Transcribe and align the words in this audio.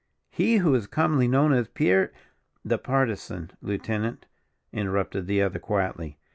he 0.31 0.57
who 0.57 0.73
is 0.73 0.87
commonly 0.87 1.27
known 1.27 1.53
as 1.53 1.67
Pierre" 1.67 2.11
"The 2.65 2.79
Partisan, 2.79 3.51
lieutenant," 3.61 4.25
interrupted 4.73 5.27
the 5.27 5.43
other, 5.43 5.59
quietly. 5.59 6.17